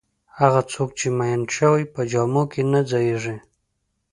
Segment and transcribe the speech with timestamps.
[0.39, 3.35] هغه څوک چې میین شوی په جامو کې نه ځایېږي.